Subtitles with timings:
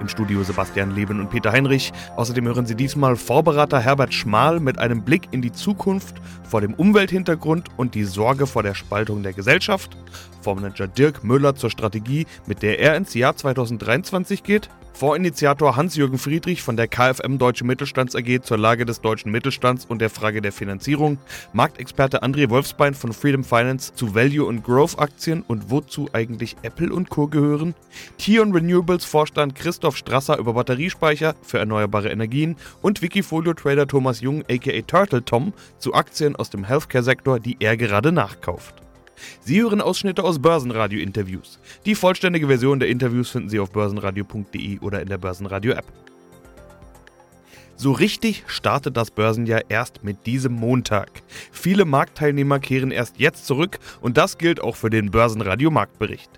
[0.00, 1.92] Im Studio Sebastian Leben und Peter Heinrich.
[2.16, 6.16] Außerdem hören Sie diesmal Vorberater Herbert Schmal mit einem Blick in die Zukunft
[6.48, 9.96] vor dem Umwelthintergrund und die Sorge vor der Spaltung der Gesellschaft.
[10.42, 14.68] Fondsmanager Dirk Müller zur Strategie, mit der er ins Jahr 2023 geht.
[14.98, 19.98] Vorinitiator Hans-Jürgen Friedrich von der KfM Deutsche Mittelstands AG zur Lage des deutschen Mittelstands und
[19.98, 21.18] der Frage der Finanzierung,
[21.52, 27.10] Marktexperte André Wolfsbein von Freedom Finance zu Value- und Growth-Aktien und wozu eigentlich Apple und
[27.10, 27.26] Co.
[27.26, 27.74] gehören,
[28.16, 34.80] Tion Renewables Vorstand Christoph Strasser über Batteriespeicher für erneuerbare Energien und Wikifolio-Trader Thomas Jung aka
[34.80, 38.85] Turtle Tom zu Aktien aus dem Healthcare-Sektor, die er gerade nachkauft.
[39.40, 41.58] Sie hören Ausschnitte aus Börsenradio-Interviews.
[41.84, 45.86] Die vollständige Version der Interviews finden Sie auf börsenradio.de oder in der Börsenradio-App.
[47.78, 51.22] So richtig startet das Börsenjahr erst mit diesem Montag.
[51.52, 56.30] Viele Marktteilnehmer kehren erst jetzt zurück und das gilt auch für den Börsenradio Marktbericht.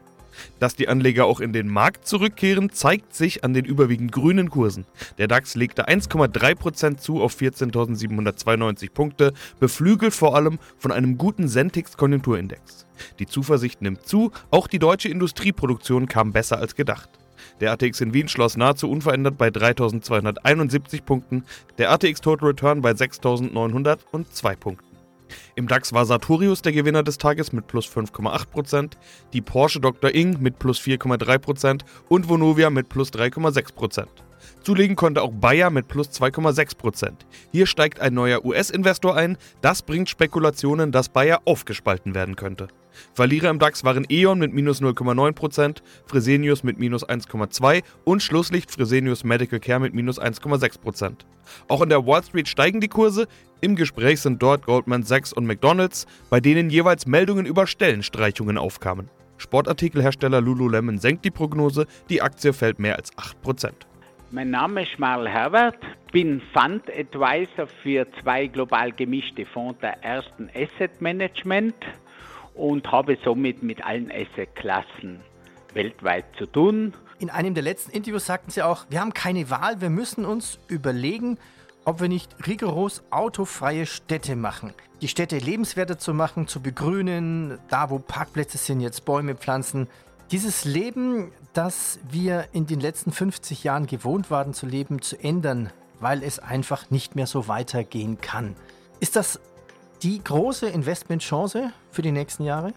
[0.58, 4.86] Dass die Anleger auch in den Markt zurückkehren, zeigt sich an den überwiegend grünen Kursen.
[5.18, 12.86] Der DAX legte 1,3% zu auf 14.792 Punkte, beflügelt vor allem von einem guten Sentix-Konjunkturindex.
[13.18, 17.08] Die Zuversicht nimmt zu, auch die deutsche Industrieproduktion kam besser als gedacht.
[17.60, 21.44] Der ATX in Wien schloss nahezu unverändert bei 3271 Punkten,
[21.78, 24.87] der ATX Total Return bei 6902 Punkten.
[25.54, 28.92] Im DAX war Sartorius der Gewinner des Tages mit plus 5,8%,
[29.32, 30.14] die Porsche Dr.
[30.14, 34.06] Ing mit plus 4,3% und Vonovia mit plus 3,6%.
[34.62, 37.12] Zulegen konnte auch Bayer mit plus 2,6%.
[37.52, 42.68] Hier steigt ein neuer US-Investor ein, das bringt Spekulationen, dass Bayer aufgespalten werden könnte.
[43.14, 49.24] Verlierer im DAX waren E.ON mit minus 0,9%, Fresenius mit minus 1,2% und Schlusslicht Fresenius
[49.24, 51.12] Medical Care mit minus 1,6%.
[51.68, 53.26] Auch in der Wall Street steigen die Kurse.
[53.60, 59.10] Im Gespräch sind dort Goldman Sachs und McDonald's, bei denen jeweils Meldungen über Stellenstreichungen aufkamen.
[59.38, 63.70] Sportartikelhersteller Lululemon senkt die Prognose, die Aktie fällt mehr als 8%.
[64.30, 65.78] Mein Name ist Marl Herbert,
[66.12, 71.74] bin Fund Advisor für zwei global gemischte Fonds der ersten Asset Management
[72.54, 75.20] und habe somit mit allen Assetklassen
[75.72, 76.92] weltweit zu tun.
[77.18, 80.58] In einem der letzten Interviews sagten Sie auch, wir haben keine Wahl, wir müssen uns
[80.68, 81.38] überlegen,
[81.86, 84.74] ob wir nicht rigoros autofreie Städte machen.
[85.00, 89.88] Die Städte lebenswerter zu machen, zu begrünen, da wo Parkplätze sind, jetzt Bäume pflanzen.
[90.30, 95.70] Dieses Leben, das wir in den letzten 50 Jahren gewohnt waren zu leben, zu ändern,
[96.00, 98.54] weil es einfach nicht mehr so weitergehen kann.
[99.00, 99.40] Ist das
[100.02, 102.74] die große Investmentchance für die nächsten Jahre?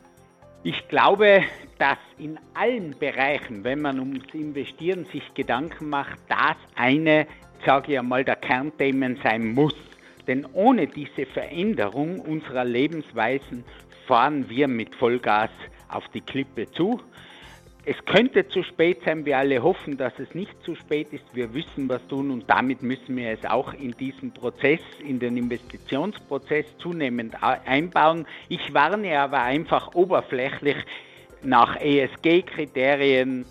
[0.63, 1.43] Ich glaube,
[1.77, 7.27] dass in allen Bereichen, wenn man ums Investieren sich Gedanken macht, das eine,
[7.65, 9.75] sage ich einmal, der Kernthemen sein muss.
[10.25, 13.65] Denn ohne diese Veränderung unserer Lebensweisen
[14.07, 15.49] fahren wir mit Vollgas
[15.89, 17.01] auf die Klippe zu.
[17.83, 21.23] Es könnte zu spät sein, wir alle hoffen, dass es nicht zu spät ist.
[21.33, 25.35] Wir wissen, was tun und damit müssen wir es auch in diesen Prozess, in den
[25.35, 28.27] Investitionsprozess zunehmend einbauen.
[28.49, 30.77] Ich warne aber einfach oberflächlich
[31.41, 33.45] nach ESG-Kriterien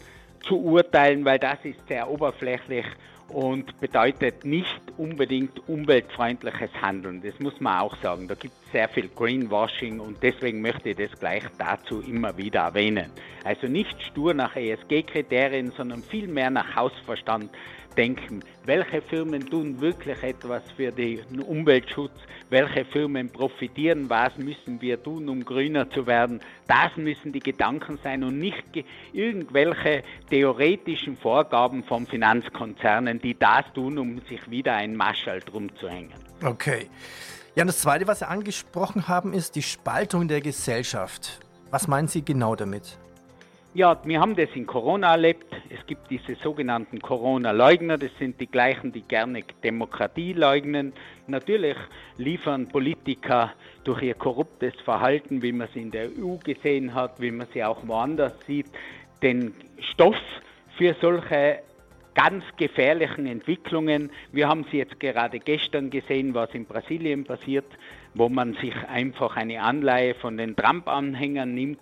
[0.47, 2.87] zu urteilen, weil das ist sehr oberflächlich
[3.33, 7.23] und bedeutet nicht unbedingt umweltfreundliches Handeln.
[7.23, 8.29] Das muss man auch sagen.
[8.29, 12.61] Da gibt es sehr viel Greenwashing und deswegen möchte ich das gleich dazu immer wieder
[12.61, 13.11] erwähnen.
[13.45, 17.51] Also nicht stur nach ESG-Kriterien, sondern vielmehr nach Hausverstand
[17.97, 18.41] denken.
[18.65, 22.13] Welche Firmen tun wirklich etwas für den Umweltschutz?
[22.51, 24.09] Welche Firmen profitieren?
[24.09, 26.41] Was müssen wir tun, um grüner zu werden?
[26.67, 28.65] Das müssen die Gedanken sein und nicht
[29.13, 35.89] irgendwelche theoretischen Vorgaben von Finanzkonzernen, die das tun, um sich wieder ein Maschall drum zu
[35.89, 36.15] hängen.
[36.45, 36.89] Okay.
[37.55, 41.41] Ja, und das Zweite, was Sie angesprochen haben, ist die Spaltung der Gesellschaft.
[41.71, 42.99] Was meinen Sie genau damit?
[43.73, 45.47] Ja, wir haben das in Corona erlebt.
[45.69, 47.99] Es gibt diese sogenannten Corona-Leugner.
[47.99, 50.93] Das sind die gleichen, die gerne Demokratie leugnen.
[51.29, 51.77] Natürlich
[52.17, 53.53] liefern Politiker
[53.85, 57.63] durch ihr korruptes Verhalten, wie man es in der EU gesehen hat, wie man sie
[57.63, 58.67] auch woanders sieht,
[59.23, 59.55] den
[59.93, 60.19] Stoff
[60.77, 61.61] für solche
[62.17, 64.11] ganz gefährlichen Entwicklungen.
[64.33, 67.67] Wir haben sie jetzt gerade gestern gesehen, was in Brasilien passiert,
[68.15, 71.79] wo man sich einfach eine Anleihe von den Trump-Anhängern nimmt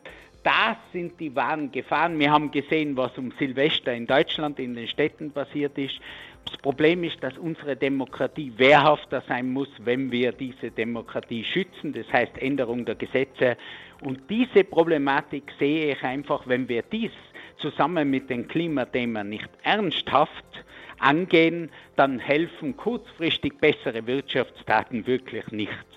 [0.48, 2.18] das sind die wahren Gefahren.
[2.18, 6.00] Wir haben gesehen, was um Silvester in Deutschland, in den Städten passiert ist.
[6.46, 12.10] Das Problem ist, dass unsere Demokratie wehrhafter sein muss, wenn wir diese Demokratie schützen, das
[12.10, 13.58] heißt Änderung der Gesetze.
[14.00, 17.12] Und diese Problematik sehe ich einfach, wenn wir dies
[17.58, 20.64] zusammen mit den Klimathemen nicht ernsthaft
[20.98, 25.87] angehen, dann helfen kurzfristig bessere Wirtschaftsdaten wirklich nichts.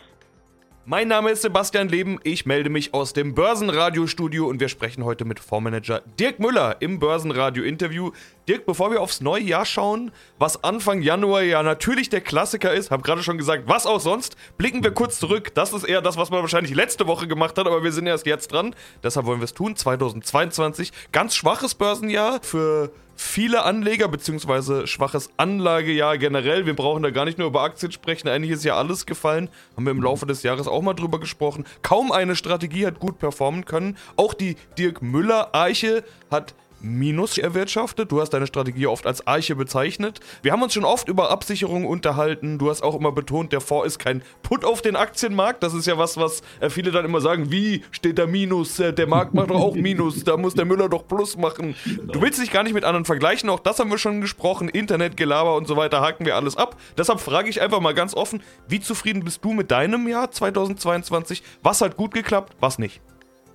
[0.83, 5.25] Mein Name ist Sebastian Leben, ich melde mich aus dem Börsenradiostudio und wir sprechen heute
[5.25, 8.09] mit Fondsmanager Dirk Müller im Börsenradio-Interview.
[8.47, 12.89] Dirk, bevor wir aufs neue Jahr schauen, was Anfang Januar ja natürlich der Klassiker ist,
[12.89, 15.53] habe gerade schon gesagt, was auch sonst, blicken wir kurz zurück.
[15.53, 18.25] Das ist eher das, was man wahrscheinlich letzte Woche gemacht hat, aber wir sind erst
[18.25, 18.75] jetzt dran.
[19.03, 19.75] Deshalb wollen wir es tun.
[19.75, 26.65] 2022, ganz schwaches Börsenjahr für viele Anleger, beziehungsweise schwaches Anlagejahr generell.
[26.65, 28.27] Wir brauchen da gar nicht nur über Aktien sprechen.
[28.27, 29.49] Eigentlich ist ja alles gefallen.
[29.75, 31.65] Haben wir im Laufe des Jahres auch mal drüber gesprochen.
[31.83, 33.97] Kaum eine Strategie hat gut performen können.
[34.15, 38.11] Auch die Dirk Müller-Eiche hat Minus erwirtschaftet.
[38.11, 40.19] Du hast deine Strategie oft als Eiche bezeichnet.
[40.41, 42.57] Wir haben uns schon oft über Absicherungen unterhalten.
[42.57, 45.63] Du hast auch immer betont, der Fonds ist kein Put auf den Aktienmarkt.
[45.63, 48.79] Das ist ja was, was äh, viele dann immer sagen, wie steht da Minus?
[48.79, 50.23] Äh, der Markt macht doch auch Minus.
[50.23, 51.75] Da muss der Müller doch Plus machen.
[51.85, 53.49] Du willst dich gar nicht mit anderen vergleichen.
[53.49, 54.69] Auch das haben wir schon gesprochen.
[54.69, 56.77] Internetgelaber und so weiter haken wir alles ab.
[56.97, 61.43] Deshalb frage ich einfach mal ganz offen, wie zufrieden bist du mit deinem Jahr 2022?
[61.63, 63.01] Was hat gut geklappt, was nicht?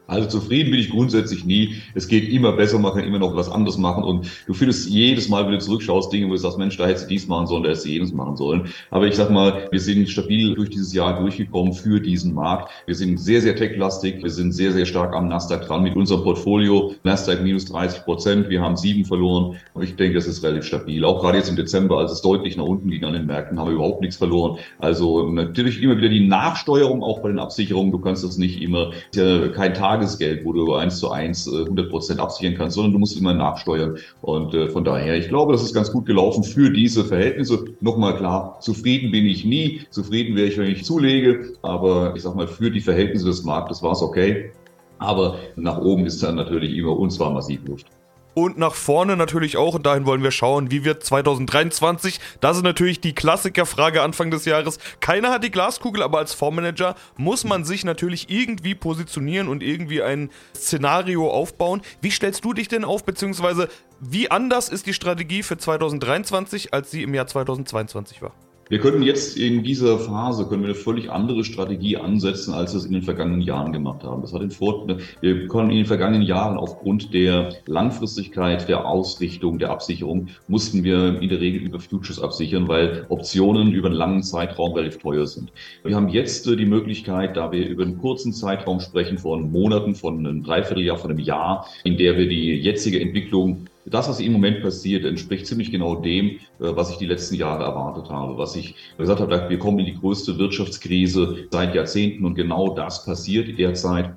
[0.06, 1.76] Also zufrieden bin ich grundsätzlich nie.
[1.94, 5.28] Es geht immer besser, man kann immer noch was anderes machen und du findest jedes
[5.28, 7.62] Mal, wenn du zurückschaust, Dinge, wo du sagst, Mensch, da hättest du dies machen sollen,
[7.62, 8.68] da hättest du jenes machen sollen.
[8.90, 12.70] Aber ich sag mal, wir sind stabil durch dieses Jahr durchgekommen für diesen Markt.
[12.86, 14.22] Wir sind sehr, sehr techlastig.
[14.22, 16.94] Wir sind sehr, sehr stark am Nasdaq dran mit unserem Portfolio.
[17.02, 18.48] Nasdaq minus 30 Prozent.
[18.48, 21.04] Wir haben sieben verloren und ich denke, das ist relativ stabil.
[21.04, 23.68] Auch gerade jetzt im Dezember, als es deutlich nach unten ging an den Märkten, haben
[23.68, 24.58] wir überhaupt nichts verloren.
[24.78, 27.92] Also natürlich immer wieder die Nachsteuerung auch bei den Absicherungen.
[27.92, 32.20] Du kannst das nicht immer, kein Tagesgeld, wo du eins zu eins 100 äh, Prozent
[32.20, 33.96] absichern kannst, sondern du musst immer nachsteuern.
[34.20, 37.64] Und äh, von daher, ich glaube, das ist ganz gut gelaufen für diese Verhältnisse.
[37.80, 39.80] Nochmal klar, zufrieden bin ich nie.
[39.90, 41.52] Zufrieden wäre ich, wenn ich zulege.
[41.62, 44.50] Aber ich sag mal, für die Verhältnisse des Marktes war es okay.
[44.98, 47.86] Aber nach oben ist dann natürlich immer und zwar massiv Luft
[48.36, 49.74] und nach vorne natürlich auch.
[49.74, 52.20] Und dahin wollen wir schauen, wie wird 2023.
[52.40, 54.78] Das ist natürlich die Klassikerfrage Anfang des Jahres.
[55.00, 60.02] Keiner hat die Glaskugel, aber als Fondsmanager muss man sich natürlich irgendwie positionieren und irgendwie
[60.02, 61.80] ein Szenario aufbauen.
[62.02, 63.68] Wie stellst du dich denn auf, beziehungsweise
[64.00, 68.34] wie anders ist die Strategie für 2023, als sie im Jahr 2022 war?
[68.68, 72.78] Wir könnten jetzt in dieser Phase können wir eine völlig andere Strategie ansetzen, als wir
[72.78, 74.22] es in den vergangenen Jahren gemacht haben.
[74.22, 79.60] Das hat den Vorteil, wir können in den vergangenen Jahren aufgrund der Langfristigkeit, der Ausrichtung,
[79.60, 84.22] der Absicherung, mussten wir in der Regel über Futures absichern, weil Optionen über einen langen
[84.24, 85.52] Zeitraum relativ teuer sind.
[85.84, 89.94] Wir haben jetzt äh, die Möglichkeit, da wir über einen kurzen Zeitraum sprechen, von Monaten,
[89.94, 94.32] von einem Dreivierteljahr, von einem Jahr, in der wir die jetzige Entwicklung das, was im
[94.32, 98.36] Moment passiert, entspricht ziemlich genau dem, äh, was ich die letzten Jahre erwartet habe.
[98.36, 103.04] Was ich gesagt habe, wir kommen in die größte Wirtschaftskrise seit Jahrzehnten und genau das
[103.04, 104.12] passiert derzeit.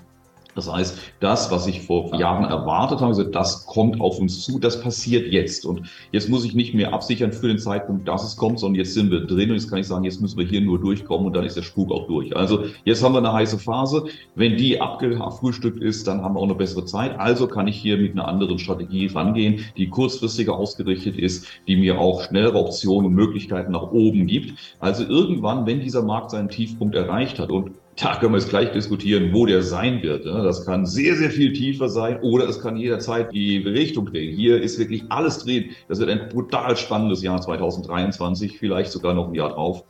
[0.60, 4.82] Das heißt, das, was ich vor Jahren erwartet habe, das kommt auf uns zu, das
[4.82, 5.66] passiert jetzt.
[5.66, 8.94] Und jetzt muss ich nicht mehr absichern für den Zeitpunkt, dass es kommt, sondern jetzt
[8.94, 11.34] sind wir drin und jetzt kann ich sagen, jetzt müssen wir hier nur durchkommen und
[11.34, 12.36] dann ist der Spuk auch durch.
[12.36, 14.06] Also jetzt haben wir eine heiße Phase.
[14.36, 17.18] Wenn die abgefrühstückt ist, dann haben wir auch eine bessere Zeit.
[17.18, 22.00] Also kann ich hier mit einer anderen Strategie rangehen, die kurzfristiger ausgerichtet ist, die mir
[22.00, 24.60] auch schnellere Optionen und Möglichkeiten nach oben gibt.
[24.80, 28.72] Also irgendwann, wenn dieser Markt seinen Tiefpunkt erreicht hat und da können wir jetzt gleich
[28.72, 30.25] diskutieren, wo der sein wird.
[30.25, 34.36] Das kann sehr, sehr viel tiefer sein oder es kann jederzeit die Richtung drehen.
[34.36, 35.72] Hier ist wirklich alles drehen.
[35.88, 39.84] Das wird ein brutal spannendes Jahr 2023, vielleicht sogar noch ein Jahr drauf.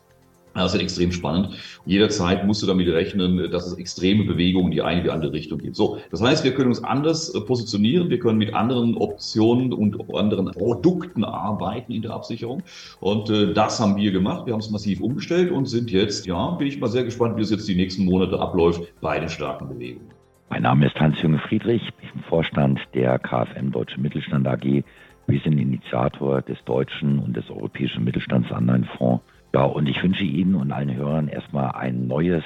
[0.60, 1.50] Das ist extrem spannend.
[1.86, 5.60] Jederzeit musst du damit rechnen, dass es extreme Bewegungen in die eine wie andere Richtung
[5.60, 5.76] gibt.
[5.76, 9.98] So, das heißt, wir können uns anders äh, positionieren, wir können mit anderen Optionen und
[10.14, 12.62] anderen Produkten arbeiten in der Absicherung.
[13.00, 14.46] Und äh, das haben wir gemacht.
[14.46, 17.42] Wir haben es massiv umgestellt und sind jetzt, ja, bin ich mal sehr gespannt, wie
[17.42, 20.12] es jetzt die nächsten Monate abläuft bei den starken Bewegungen.
[20.50, 24.84] Mein Name ist Hans-Junge Friedrich, ich bin Vorstand der KfM Deutsche Mittelstand AG.
[25.28, 29.22] Wir sind Initiator des deutschen und des europäischen Mittelstandsanleihenfonds.
[29.54, 32.44] Ja, und ich wünsche Ihnen und allen Hörern erstmal ein neues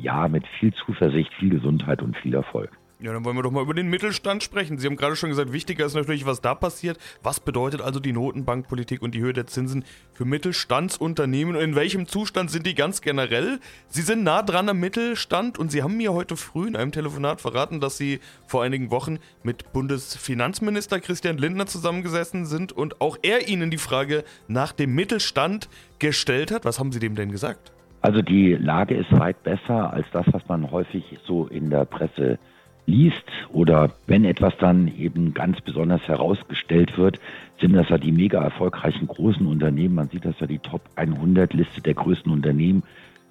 [0.00, 2.70] Jahr mit viel Zuversicht, viel Gesundheit und viel Erfolg.
[3.04, 4.78] Ja, dann wollen wir doch mal über den Mittelstand sprechen.
[4.78, 6.96] Sie haben gerade schon gesagt, wichtiger ist natürlich, was da passiert.
[7.22, 9.84] Was bedeutet also die Notenbankpolitik und die Höhe der Zinsen
[10.14, 13.60] für Mittelstandsunternehmen und in welchem Zustand sind die ganz generell?
[13.88, 17.42] Sie sind nah dran am Mittelstand und Sie haben mir heute früh in einem Telefonat
[17.42, 23.48] verraten, dass Sie vor einigen Wochen mit Bundesfinanzminister Christian Lindner zusammengesessen sind und auch er
[23.48, 25.68] Ihnen die Frage nach dem Mittelstand
[25.98, 26.64] gestellt hat.
[26.64, 27.70] Was haben Sie dem denn gesagt?
[28.00, 32.38] Also die Lage ist weit besser als das, was man häufig so in der Presse
[32.86, 37.18] liest oder wenn etwas dann eben ganz besonders herausgestellt wird,
[37.60, 39.94] sind das ja die mega erfolgreichen großen Unternehmen.
[39.94, 42.82] Man sieht das ja die Top 100 Liste der größten Unternehmen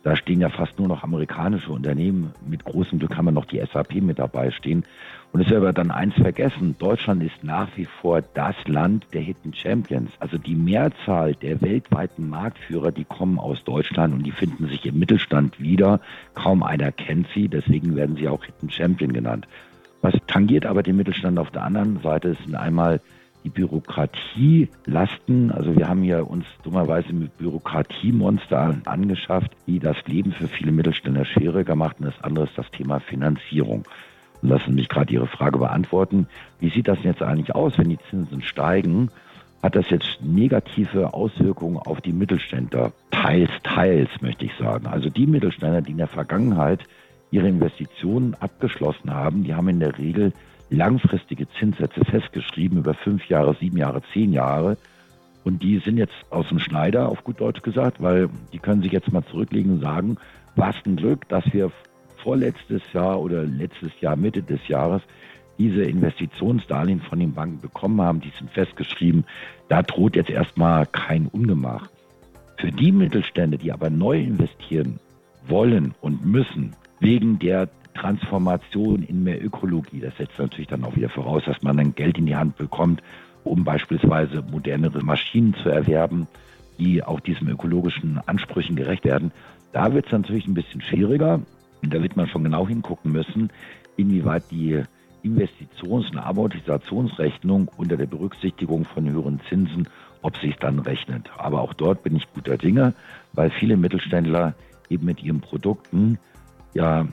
[0.04, 2.34] Da stehen ja fast nur noch amerikanische Unternehmen.
[2.46, 4.84] Mit großem Glück haben wir noch die SAP mit dabei stehen.
[5.34, 6.76] Und es wird aber dann eins vergessen.
[6.78, 10.12] Deutschland ist nach wie vor das Land der Hidden Champions.
[10.20, 15.00] Also die Mehrzahl der weltweiten Marktführer, die kommen aus Deutschland und die finden sich im
[15.00, 16.00] Mittelstand wieder.
[16.36, 17.48] Kaum einer kennt sie.
[17.48, 19.48] Deswegen werden sie auch Hidden Champion genannt.
[20.04, 23.02] Was tangiert aber den Mittelstand auf der anderen Seite, sind einmal
[23.44, 25.52] die Bürokratielasten.
[25.52, 31.26] Also wir haben hier uns dummerweise mit Bürokratiemonster angeschafft, die das Leben für viele Mittelständler
[31.26, 32.00] schwieriger macht.
[32.00, 33.84] Und das andere ist das Thema Finanzierung.
[34.44, 36.28] Lassen mich gerade Ihre Frage beantworten.
[36.60, 39.10] Wie sieht das jetzt eigentlich aus, wenn die Zinsen steigen?
[39.62, 42.92] Hat das jetzt negative Auswirkungen auf die Mittelständler?
[43.12, 44.88] Teils, teils, möchte ich sagen.
[44.88, 46.82] Also die Mittelständler, die in der Vergangenheit
[47.32, 50.34] ihre Investitionen abgeschlossen haben, die haben in der Regel
[50.70, 54.78] langfristige Zinssätze festgeschrieben über fünf Jahre, sieben Jahre, zehn Jahre.
[55.46, 58.92] Und die sind jetzt aus dem Schneider, auf gut Deutsch gesagt, weil die können sich
[58.92, 60.18] jetzt mal zurücklegen und sagen,
[60.56, 61.72] was ein Glück, dass wir
[62.24, 65.02] vorletztes Jahr oder letztes Jahr, Mitte des Jahres,
[65.60, 69.26] diese Investitionsdarlehen von den Banken bekommen haben, die sind festgeschrieben,
[69.70, 71.90] da droht jetzt erstmal kein Ungemach.
[72.58, 75.00] Für die Mittelstände, die aber neu investieren
[75.48, 80.00] wollen und müssen, wegen der Transformation in mehr Ökologie.
[80.00, 83.02] Das setzt natürlich dann auch wieder voraus, dass man dann Geld in die Hand bekommt,
[83.44, 86.28] um beispielsweise modernere Maschinen zu erwerben,
[86.80, 89.32] die auch diesen ökologischen Ansprüchen gerecht werden.
[89.74, 91.42] Da wird es natürlich ein bisschen schwieriger.
[91.90, 93.50] Da wird man schon genau hingucken müssen,
[93.98, 94.84] inwieweit die
[95.24, 99.88] Investitions- und Amortisationsrechnung unter der Berücksichtigung von höheren Zinsen,
[100.22, 101.30] ob sich dann rechnet.
[101.38, 102.94] Aber auch dort bin ich guter Dinge,
[103.34, 104.54] weil viele Mittelständler
[104.90, 106.18] eben mit ihren Produkten
[106.74, 107.08] ja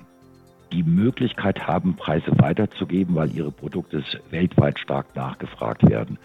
[0.72, 6.18] die Möglichkeit haben, Preise weiterzugeben, weil ihre Produkte weltweit stark nachgefragt werden.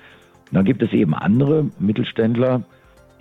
[0.50, 2.64] Und dann gibt es eben andere Mittelständler,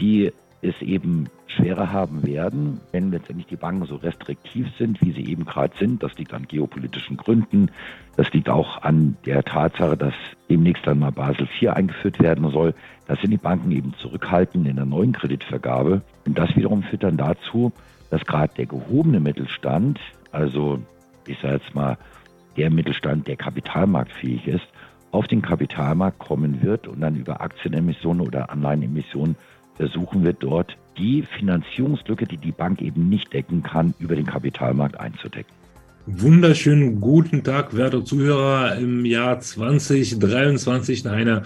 [0.01, 0.33] die
[0.65, 5.45] es eben schwerer haben werden, wenn letztendlich die Banken so restriktiv sind, wie sie eben
[5.45, 6.03] gerade sind.
[6.03, 7.71] Das liegt an geopolitischen Gründen.
[8.17, 10.15] Das liegt auch an der Tatsache, dass
[10.49, 12.75] demnächst dann mal Basel IV eingeführt werden soll.
[13.07, 16.03] Da sind die Banken eben zurückhaltend in der neuen Kreditvergabe.
[16.27, 17.73] Und das wiederum führt dann dazu,
[18.11, 20.01] dass gerade der gehobene Mittelstand,
[20.33, 20.81] also
[21.27, 21.99] ich sage jetzt mal,
[22.57, 24.67] der Mittelstand, der kapitalmarktfähig ist,
[25.11, 29.37] auf den Kapitalmarkt kommen wird und dann über Aktienemissionen oder Anleihenemissionen
[29.77, 34.99] versuchen wird, dort die Finanzierungslücke, die die Bank eben nicht decken kann, über den Kapitalmarkt
[34.99, 35.53] einzudecken.
[36.07, 38.77] Wunderschönen guten Tag, werte Zuhörer.
[38.77, 41.45] Im Jahr 2023 nach einer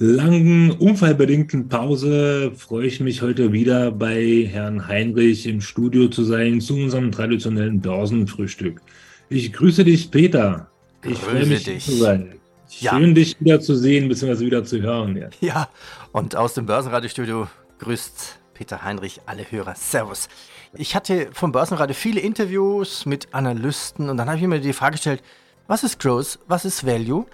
[0.00, 6.60] langen, unfallbedingten Pause freue ich mich heute wieder bei Herrn Heinrich im Studio zu sein
[6.60, 8.80] zu unserem traditionellen Börsenfrühstück.
[9.28, 10.68] Ich grüße dich, Peter.
[11.04, 11.84] Ich freue mich dich.
[11.84, 12.32] zu sein.
[12.68, 13.14] Schön, ja.
[13.14, 14.46] dich wieder zu sehen bzw.
[14.46, 15.16] wieder zu hören.
[15.16, 15.28] Ja.
[15.40, 15.68] ja,
[16.12, 17.46] und aus dem Börsenradiostudio
[17.80, 19.74] grüßt Peter Heinrich alle Hörer.
[19.74, 20.28] Servus.
[20.74, 24.92] Ich hatte vom Börsenradio viele Interviews mit Analysten und dann habe ich mir die Frage
[24.92, 25.22] gestellt,
[25.66, 27.26] was ist Growth, was ist Value?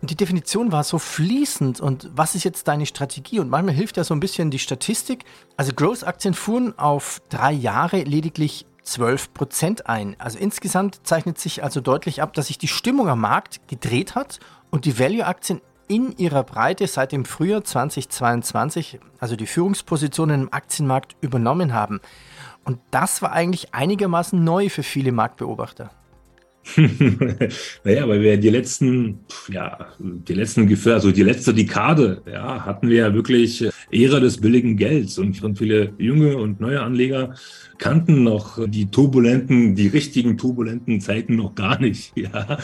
[0.00, 3.40] Und die Definition war so fließend und was ist jetzt deine Strategie?
[3.40, 5.24] Und manchmal hilft ja so ein bisschen die Statistik.
[5.56, 10.16] Also Growth-Aktien fuhren auf drei Jahre lediglich 12 Prozent ein.
[10.18, 14.38] Also insgesamt zeichnet sich also deutlich ab, dass sich die Stimmung am Markt gedreht hat
[14.70, 21.16] und die Value-Aktien in ihrer Breite seit dem Frühjahr 2022, also die Führungspositionen im Aktienmarkt
[21.20, 22.00] übernommen haben.
[22.64, 25.90] Und das war eigentlich einigermaßen neu für viele Marktbeobachter.
[26.76, 32.88] naja, weil wir die letzten, ja, die letzten Gefühle, also die letzte Dekade, ja, hatten
[32.88, 37.34] wir ja wirklich Ära des billigen Gelds und, viele junge und neue Anleger
[37.78, 42.58] kannten noch die turbulenten, die richtigen turbulenten Zeiten noch gar nicht, ja.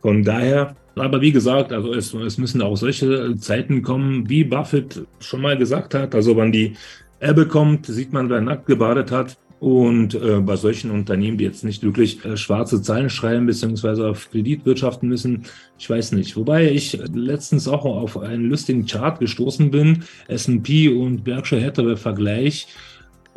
[0.00, 5.06] Von daher, aber wie gesagt, also es, es müssen auch solche Zeiten kommen, wie Buffett
[5.20, 6.14] schon mal gesagt hat.
[6.14, 6.74] Also wann die
[7.20, 9.36] Ebbe kommt, sieht man, wer nackt gebadet hat.
[9.60, 14.30] Und äh, bei solchen Unternehmen, die jetzt nicht wirklich äh, schwarze Zahlen schreiben, beziehungsweise auf
[14.30, 16.36] Kredit wirtschaften müssen, ich weiß nicht.
[16.36, 22.68] Wobei ich letztens auch auf einen lustigen Chart gestoßen bin, S&P und Berkshire Hathaway Vergleich.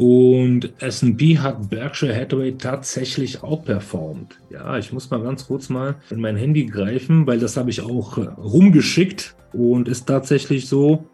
[0.01, 4.35] Und S&P hat Berkshire Hathaway tatsächlich outperformed.
[4.49, 7.81] Ja, ich muss mal ganz kurz mal in mein Handy greifen, weil das habe ich
[7.81, 11.05] auch äh, rumgeschickt und ist tatsächlich so,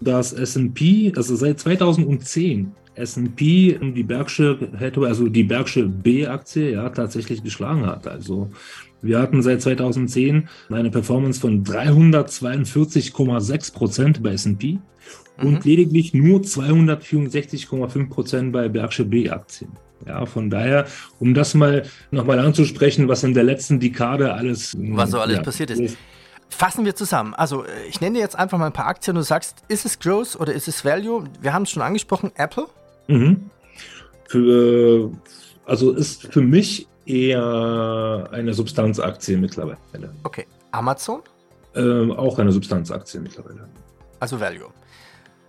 [0.00, 7.42] dass S&P, also seit 2010 S&P die Berkshire Hathaway, also die Berkshire B-Aktie, ja, tatsächlich
[7.42, 8.06] geschlagen hat.
[8.06, 8.50] Also
[9.02, 14.78] wir hatten seit 2010 eine Performance von 342,6 Prozent bei S&P
[15.38, 15.60] und mhm.
[15.62, 19.70] lediglich nur 264,5 Prozent bei Berkshire B-Aktien.
[20.06, 20.86] Ja, von daher,
[21.18, 25.42] um das mal nochmal anzusprechen, was in der letzten Dekade alles, was so alles ja,
[25.42, 25.96] passiert ist.
[26.50, 27.34] Fassen wir zusammen.
[27.34, 29.84] Also, äh, ich nenne dir jetzt einfach mal ein paar Aktien und du sagst, ist
[29.84, 31.24] es Growth oder ist es Value?
[31.40, 32.66] Wir haben es schon angesprochen, Apple.
[33.08, 33.50] Mhm.
[34.28, 35.10] Für,
[35.66, 39.78] also ist für mich eher eine Substanzaktie mittlerweile.
[40.22, 40.46] Okay.
[40.70, 41.22] Amazon?
[41.74, 43.68] Ähm, auch eine Substanzaktie mittlerweile.
[44.20, 44.68] Also Value.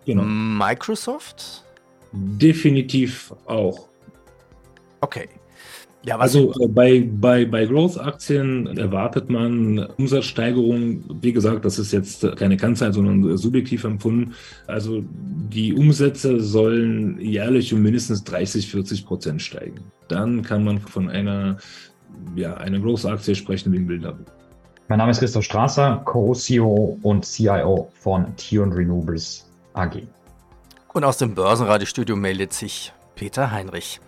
[0.06, 0.24] Genau.
[0.24, 1.63] Microsoft?
[2.12, 3.89] Definitiv auch.
[5.01, 5.29] Okay.
[6.06, 11.03] Ja, was Also äh, bei, bei, bei Growth-Aktien erwartet man Umsatzsteigerung.
[11.22, 14.34] Wie gesagt, das ist jetzt keine Kennzahl, sondern subjektiv empfunden.
[14.65, 19.82] Also die Umsätze sollen jährlich um mindestens 30, 40 Prozent steigen.
[20.08, 21.58] Dann kann man von einer,
[22.36, 24.18] ja, einer Growth-Aktie sprechen wie ein Bilder.
[24.88, 30.03] Mein Name ist Christoph Strasser, Co-CEO und CIO von Tion Renewables AG.
[30.93, 33.99] Und aus dem Börsenradiostudio meldet sich Peter Heinrich.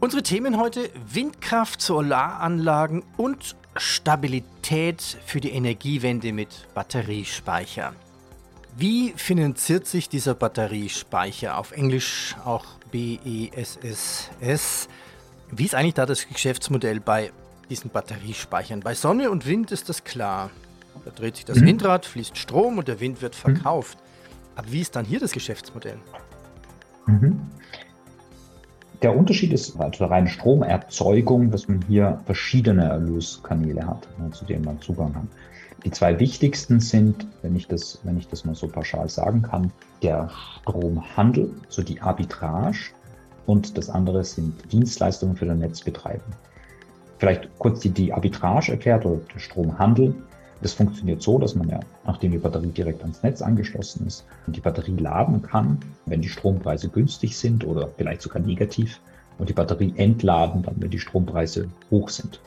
[0.00, 7.92] Unsere Themen heute Windkraft, Solaranlagen und Stabilität für die Energiewende mit Batteriespeicher.
[8.76, 11.56] Wie finanziert sich dieser Batteriespeicher?
[11.58, 14.88] Auf Englisch auch BESSS.
[15.50, 17.32] Wie ist eigentlich da das Geschäftsmodell bei
[17.70, 18.80] diesen Batteriespeichern?
[18.80, 20.50] Bei Sonne und Wind ist das klar.
[21.04, 21.66] Da dreht sich das Mhm.
[21.66, 23.98] Windrad, fließt Strom und der Wind wird verkauft.
[24.56, 25.98] Aber wie ist dann hier das Geschäftsmodell?
[27.06, 27.38] Mhm.
[29.02, 34.64] Der Unterschied ist der reinen Stromerzeugung, dass man hier verschiedene Erlöskanäle hat, ne, zu denen
[34.64, 35.26] man Zugang hat.
[35.84, 39.70] Die zwei wichtigsten sind, wenn ich das, wenn ich das mal so pauschal sagen kann,
[40.02, 42.78] der Stromhandel, so die Arbitrage
[43.44, 46.24] und das andere sind Dienstleistungen für den Netzbetreiber.
[47.18, 50.14] Vielleicht kurz die, die Arbitrage erklärt oder der Stromhandel.
[50.62, 54.60] Das funktioniert so, dass man ja, nachdem die Batterie direkt ans Netz angeschlossen ist, die
[54.60, 59.00] Batterie laden kann, wenn die Strompreise günstig sind oder vielleicht sogar negativ
[59.38, 62.40] und die Batterie entladen, dann wenn die Strompreise hoch sind.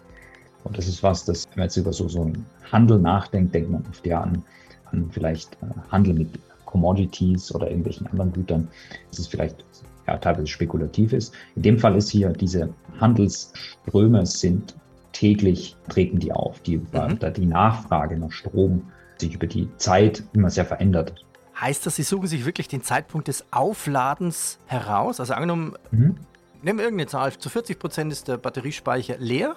[0.64, 3.72] Und das ist was, das, wenn man jetzt über so, so einen Handel nachdenkt, denkt
[3.72, 4.44] man oft ja an,
[4.92, 6.30] an vielleicht äh, Handel mit
[6.66, 8.68] Commodities oder irgendwelchen anderen Gütern.
[9.10, 9.64] Das ist vielleicht
[10.08, 11.34] ja, teilweise spekulativ ist.
[11.56, 14.76] In dem Fall ist hier, diese Handelsströme sind
[15.20, 17.20] täglich treten die auf, die, Mhm.
[17.20, 21.14] da die Nachfrage nach Strom sich über die Zeit immer sehr verändert.
[21.60, 25.20] Heißt das, Sie suchen sich wirklich den Zeitpunkt des Aufladens heraus?
[25.20, 26.16] Also angenommen, Mhm.
[26.62, 29.56] nehmen wir irgendeine Zahl, zu 40% ist der Batteriespeicher leer,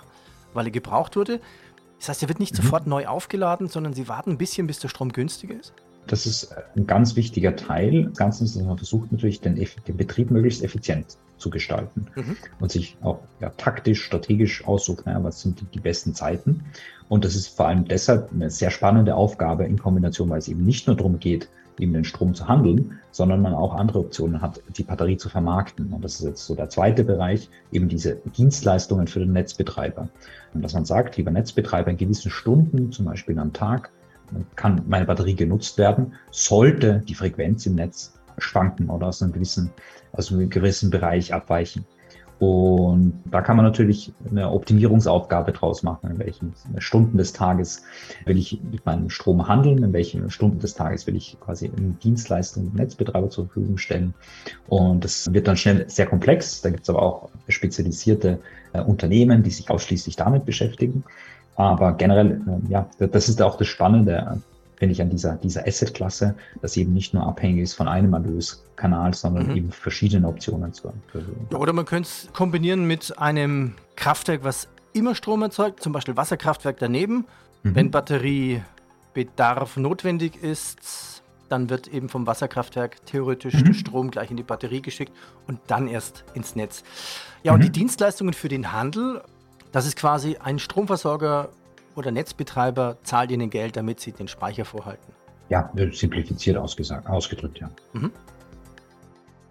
[0.52, 1.40] weil er gebraucht wurde.
[2.00, 2.62] Das heißt, er wird nicht Mhm.
[2.64, 5.72] sofort neu aufgeladen, sondern Sie warten ein bisschen, bis der Strom günstiger ist?
[6.06, 10.30] Das ist ein ganz wichtiger Teil des Ganzen, dass man versucht natürlich den, den Betrieb
[10.30, 12.36] möglichst effizient zu gestalten Mhm.
[12.60, 16.64] und sich auch ja, taktisch, strategisch aussucht, naja, was sind die, die besten Zeiten.
[17.08, 20.64] Und das ist vor allem deshalb eine sehr spannende Aufgabe in Kombination, weil es eben
[20.64, 24.60] nicht nur darum geht, eben den Strom zu handeln, sondern man auch andere Optionen hat,
[24.76, 25.92] die Batterie zu vermarkten.
[25.92, 30.08] Und das ist jetzt so der zweite Bereich, eben diese Dienstleistungen für den Netzbetreiber.
[30.54, 33.90] Und dass man sagt, lieber Netzbetreiber, in gewissen Stunden, zum Beispiel am Tag,
[34.56, 39.70] kann meine Batterie genutzt werden, sollte die Frequenz im Netz schwanken oder aus einem gewissen,
[40.12, 41.84] aus einem gewissen Bereich abweichen.
[42.42, 47.84] Und da kann man natürlich eine Optimierungsaufgabe draus machen, in welchen Stunden des Tages
[48.24, 51.90] will ich mit meinem Strom handeln, in welchen Stunden des Tages will ich quasi eine
[52.02, 54.12] Dienstleistung dem Netzbetreiber zur Verfügung stellen.
[54.66, 56.62] Und das wird dann schnell sehr komplex.
[56.62, 58.40] Da gibt es aber auch spezialisierte
[58.72, 61.04] äh, Unternehmen, die sich ausschließlich damit beschäftigen.
[61.56, 64.36] Aber generell, äh, ja, das ist auch das Spannende, äh,
[64.78, 68.12] finde ich, an dieser, dieser Asset-Klasse, dass sie eben nicht nur abhängig ist von einem
[68.14, 69.56] Erlöskanal, sondern Mhm.
[69.56, 71.46] eben verschiedene Optionen zur Verfügung.
[71.50, 76.16] Ja, Oder man könnte es kombinieren mit einem Kraftwerk, was immer Strom erzeugt, zum Beispiel
[76.16, 77.26] Wasserkraftwerk daneben.
[77.62, 77.74] Mhm.
[77.76, 77.90] Wenn
[79.14, 83.64] Batteriebedarf notwendig ist, dann wird eben vom Wasserkraftwerk theoretisch Mhm.
[83.64, 85.12] der Strom gleich in die Batterie geschickt
[85.46, 86.82] und dann erst ins Netz.
[87.42, 87.64] Ja, und Mhm.
[87.64, 89.22] die Dienstleistungen für den Handel,
[89.72, 91.48] das ist quasi ein Stromversorger
[91.96, 95.12] oder Netzbetreiber zahlt ihnen Geld, damit sie den Speicher vorhalten.
[95.48, 97.70] Ja, simplifiziert ausgesagt, ausgedrückt, ja.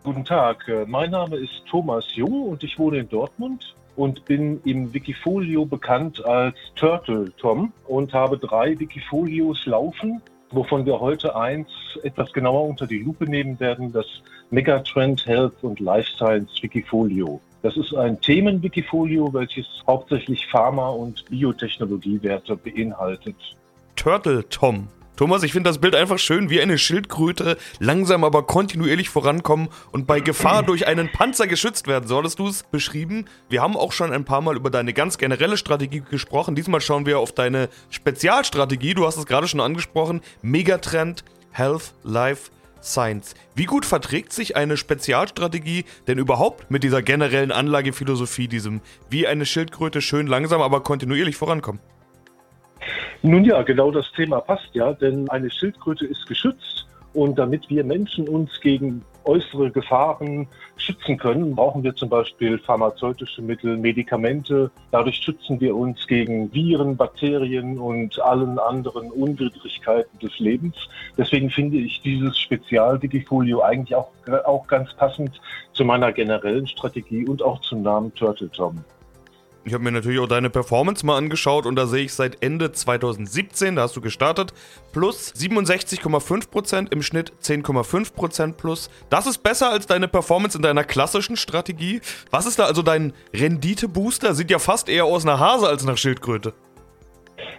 [0.04, 4.60] Guten Tag, äh, mein Name ist Thomas Jung und ich wohne in Dortmund und bin
[4.64, 11.68] im Wikifolio bekannt als Turtle Tom und habe drei Wikifolios laufen, wovon wir heute eins
[12.02, 14.08] etwas genauer unter die Lupe nehmen werden, das
[14.50, 17.40] Megatrend Health und Life Science Wikifolio.
[17.62, 23.36] Das ist ein Themen-Wikifolio, welches hauptsächlich Pharma- und Biotechnologiewerte beinhaltet.
[23.96, 24.88] Turtle Tom.
[25.16, 30.08] Thomas, ich finde das Bild einfach schön, wie eine Schildkröte, langsam aber kontinuierlich vorankommen und
[30.08, 32.08] bei Gefahr durch einen Panzer geschützt werden.
[32.08, 33.26] So hattest du es beschrieben.
[33.48, 36.56] Wir haben auch schon ein paar Mal über deine ganz generelle Strategie gesprochen.
[36.56, 38.96] Diesmal schauen wir auf deine Spezialstrategie.
[38.96, 40.22] Du hast es gerade schon angesprochen.
[40.42, 42.50] Megatrend, Health, Life,
[42.82, 43.36] Science.
[43.56, 49.46] Wie gut verträgt sich eine Spezialstrategie denn überhaupt mit dieser generellen Anlagephilosophie, diesem wie eine
[49.46, 51.82] Schildkröte schön langsam, aber kontinuierlich vorankommen?
[53.24, 57.84] Nun ja, genau das Thema passt ja, denn eine Schildkröte ist geschützt und damit wir
[57.84, 64.72] Menschen uns gegen äußere Gefahren schützen können, brauchen wir zum Beispiel pharmazeutische Mittel, Medikamente.
[64.92, 70.76] Dadurch schützen wir uns gegen Viren, Bakterien und allen anderen Unwidrigkeiten des Lebens.
[71.18, 74.10] Deswegen finde ich dieses Spezial-Wikifolio eigentlich auch,
[74.46, 75.40] auch ganz passend
[75.74, 78.84] zu meiner generellen Strategie und auch zum Namen Turtle Tom.
[79.64, 82.72] Ich habe mir natürlich auch deine Performance mal angeschaut und da sehe ich seit Ende
[82.72, 84.54] 2017, da hast du gestartet,
[84.92, 88.90] plus 67,5%, im Schnitt 10,5% plus.
[89.12, 92.02] Das ist besser als deine Performance in deiner klassischen Strategie.
[92.32, 94.34] Was ist da also dein Renditebooster?
[94.34, 96.54] Sieht ja fast eher aus nach Hase als nach Schildkröte.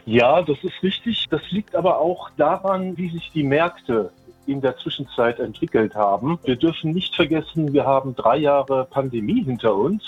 [0.05, 1.29] Ja, das ist richtig.
[1.31, 4.11] Das liegt aber auch daran, wie sich die Märkte
[4.47, 6.41] in der Zwischenzeit entwickelt haben.
[6.43, 10.03] Wir dürfen nicht vergessen, wir haben drei Jahre Pandemie hinter uns.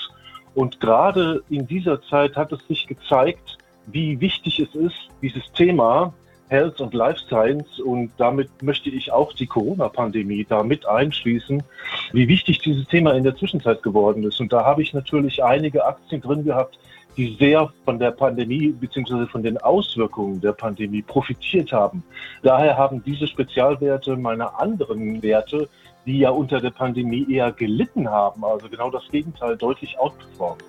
[0.55, 6.15] Und gerade in dieser Zeit hat es sich gezeigt, wie wichtig es ist, dieses Thema
[6.49, 11.63] Health und Life Science und damit möchte ich auch die Corona-Pandemie da mit einschließen,
[12.13, 14.41] wie wichtig dieses Thema in der Zwischenzeit geworden ist.
[14.41, 16.79] Und da habe ich natürlich einige Aktien drin gehabt,
[17.17, 19.27] die sehr von der Pandemie bzw.
[19.27, 22.03] von den Auswirkungen der Pandemie profitiert haben.
[22.43, 25.69] Daher haben diese Spezialwerte meine anderen Werte
[26.07, 30.65] die ja unter der Pandemie eher gelitten haben, also genau das Gegenteil, deutlich outperformt.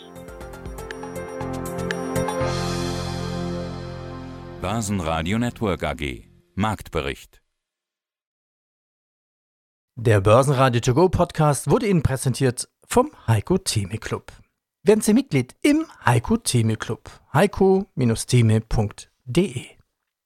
[4.61, 6.23] Börsenradio Network AG
[6.55, 7.41] Marktbericht
[9.95, 14.31] Der Börsenradio To Go Podcast wurde Ihnen präsentiert vom Heiko Theme Club.
[14.83, 17.09] Werden Sie Mitglied im Heiko Theme Club.
[17.33, 19.74] heiko-theme.de